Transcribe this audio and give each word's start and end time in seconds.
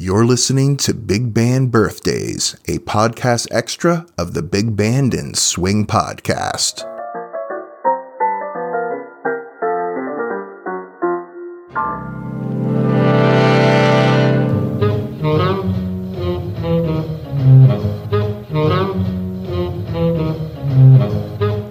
You're 0.00 0.24
listening 0.24 0.76
to 0.76 0.94
Big 0.94 1.34
Band 1.34 1.72
Birthdays, 1.72 2.54
a 2.68 2.78
podcast 2.78 3.48
extra 3.50 4.06
of 4.16 4.32
the 4.32 4.42
Big 4.42 4.76
Band 4.76 5.12
and 5.12 5.36
Swing 5.36 5.88
podcast. 5.88 6.82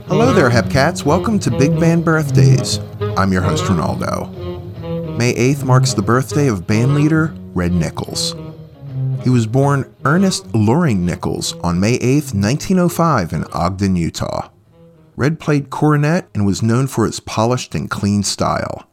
Hello 0.10 0.34
there, 0.34 0.50
Hepcats. 0.50 1.06
Welcome 1.06 1.40
to 1.40 1.50
Big 1.52 1.80
Band 1.80 2.04
Birthdays. 2.04 2.82
I'm 3.16 3.32
your 3.32 3.44
host, 3.44 3.64
Ronaldo. 3.64 5.16
May 5.18 5.34
8th 5.34 5.64
marks 5.64 5.94
the 5.94 6.02
birthday 6.02 6.50
of 6.50 6.68
bandleader 6.68 7.47
Red 7.58 7.74
Nichols. 7.74 8.36
He 9.24 9.32
was 9.32 9.48
born 9.48 9.92
Ernest 10.06 10.54
Loring 10.54 11.04
Nichols 11.04 11.54
on 11.64 11.80
May 11.80 11.96
8, 11.96 12.36
1905, 12.36 13.34
in 13.34 13.46
Ogden, 13.46 13.96
Utah. 13.96 14.50
Red 15.16 15.40
played 15.40 15.72
cornet 15.72 16.28
and 16.36 16.46
was 16.46 16.62
known 16.62 16.86
for 16.86 17.08
his 17.08 17.20
polished 17.20 17.74
and 17.74 17.90
clean 17.90 18.22
style. 18.22 18.88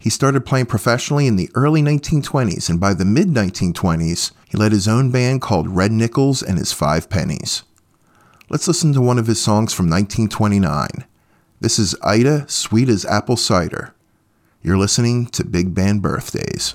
He 0.00 0.10
started 0.10 0.44
playing 0.44 0.66
professionally 0.66 1.28
in 1.28 1.36
the 1.36 1.48
early 1.54 1.80
1920s, 1.80 2.68
and 2.68 2.80
by 2.80 2.92
the 2.92 3.04
mid 3.04 3.28
1920s, 3.28 4.32
he 4.48 4.58
led 4.58 4.72
his 4.72 4.88
own 4.88 5.12
band 5.12 5.40
called 5.40 5.68
Red 5.68 5.92
Nichols 5.92 6.42
and 6.42 6.58
his 6.58 6.72
Five 6.72 7.08
Pennies. 7.08 7.62
Let's 8.50 8.66
listen 8.66 8.94
to 8.94 9.00
one 9.00 9.16
of 9.16 9.28
his 9.28 9.40
songs 9.40 9.72
from 9.72 9.88
1929. 9.88 11.04
This 11.60 11.78
is 11.78 11.94
Ida, 12.02 12.48
Sweet 12.48 12.88
as 12.88 13.04
Apple 13.04 13.36
Cider. 13.36 13.94
You're 14.60 14.76
listening 14.76 15.26
to 15.26 15.44
Big 15.44 15.72
Band 15.72 16.02
Birthdays. 16.02 16.74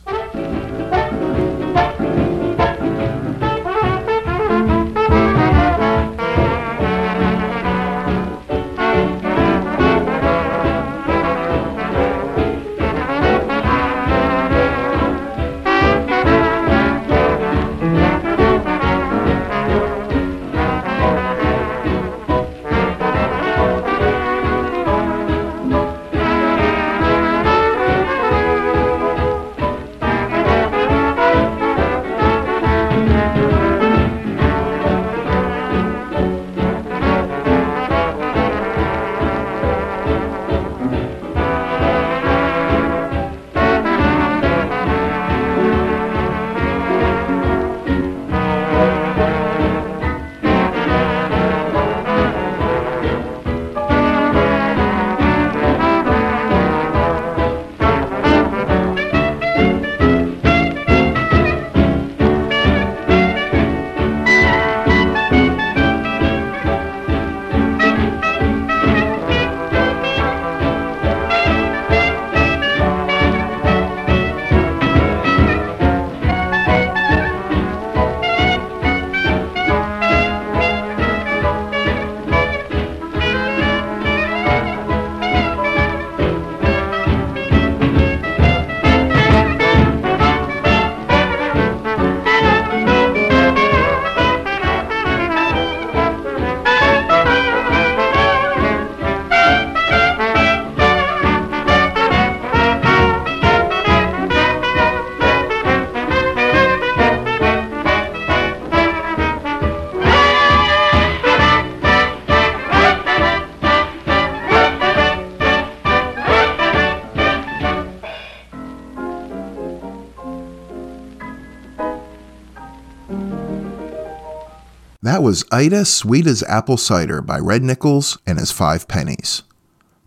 That 125.04 125.24
was 125.24 125.44
Ida 125.52 125.86
Sweet 125.86 126.28
as 126.28 126.44
Apple 126.44 126.78
Cider 126.78 127.24
by 127.24 127.40
Red 127.40 127.64
Nichols 127.64 128.20
and 128.28 128.38
his 128.38 128.52
Five 128.52 128.88
Pennies. 128.88 129.42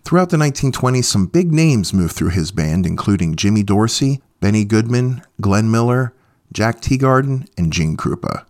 Throughout 0.04 0.30
the 0.30 0.36
1920s, 0.36 1.06
some 1.06 1.26
big 1.26 1.52
names 1.52 1.92
moved 1.92 2.14
through 2.14 2.28
his 2.28 2.52
band, 2.52 2.86
including 2.86 3.34
Jimmy 3.34 3.64
Dorsey, 3.64 4.22
Benny 4.38 4.64
Goodman, 4.64 5.22
Glenn 5.40 5.68
Miller, 5.68 6.14
Jack 6.52 6.80
Teagarden, 6.80 7.48
and 7.58 7.72
Gene 7.72 7.96
Krupa. 7.96 8.44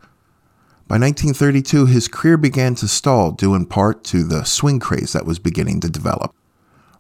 By 0.87 0.99
1932, 0.99 1.87
his 1.87 2.09
career 2.09 2.37
began 2.37 2.75
to 2.75 2.89
stall 2.89 3.33
due 3.33 3.55
in 3.55 3.65
part 3.65 4.05
to 4.05 4.23
the 4.23 4.45
swing 4.45 4.81
craze 4.81 5.15
that 5.15 5.25
was 5.25 5.39
beginning 5.39 5.81
to 5.81 5.89
develop. 5.89 6.35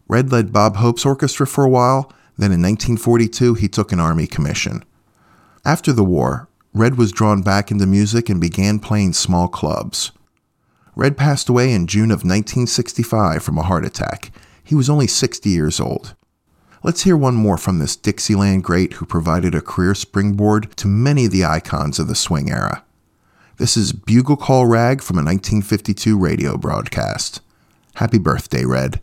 Red 0.09 0.33
led 0.33 0.55
Bob 0.55 0.77
Hope's 0.77 1.05
orchestra 1.05 1.47
for 1.47 1.65
a 1.65 1.69
while, 1.69 2.11
then 2.39 2.51
in 2.51 2.63
1942 2.63 3.55
he 3.55 3.69
took 3.69 3.93
an 3.93 4.01
Army 4.01 4.27
commission. 4.27 4.83
After 5.67 5.93
the 5.93 6.03
war, 6.03 6.49
Red 6.77 6.99
was 6.99 7.13
drawn 7.13 7.41
back 7.41 7.71
into 7.71 7.87
music 7.87 8.29
and 8.29 8.41
began 8.41 8.81
playing 8.81 9.13
small 9.13 9.47
clubs. 9.47 10.11
Red 10.97 11.17
passed 11.17 11.49
away 11.49 11.73
in 11.73 11.87
June 11.87 12.11
of 12.11 12.25
1965 12.25 13.45
from 13.45 13.59
a 13.59 13.63
heart 13.63 13.85
attack. 13.85 14.33
He 14.65 14.75
was 14.75 14.91
only 14.91 15.07
60 15.07 15.49
years 15.49 15.79
old. 15.79 16.17
Let's 16.83 17.05
hear 17.05 17.17
one 17.17 17.37
more 17.37 17.59
from 17.59 17.79
this 17.79 17.95
Dixieland 17.95 18.65
great 18.65 18.95
who 18.95 19.07
provided 19.07 19.55
a 19.55 19.61
career 19.61 19.95
springboard 19.95 20.77
to 20.79 20.89
many 20.89 21.27
of 21.27 21.31
the 21.31 21.45
icons 21.45 22.01
of 22.01 22.09
the 22.09 22.17
swing 22.17 22.51
era. 22.51 22.83
This 23.57 23.77
is 23.77 23.93
Bugle 23.93 24.37
Call 24.37 24.67
Rag 24.67 25.01
from 25.01 25.17
a 25.17 25.23
1952 25.23 26.19
radio 26.19 26.57
broadcast. 26.57 27.41
Happy 27.95 28.19
birthday, 28.19 28.65
Red. 28.65 29.01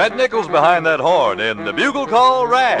Red 0.00 0.16
Nichols 0.16 0.48
behind 0.48 0.86
that 0.86 0.98
horn 0.98 1.40
in 1.40 1.62
the 1.66 1.74
Bugle 1.74 2.06
Call 2.06 2.46
Rag. 2.46 2.80